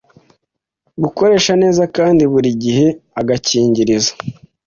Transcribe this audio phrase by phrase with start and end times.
[1.03, 2.87] Gukoresha neza kandi buri gihe
[3.19, 4.13] agakingirizo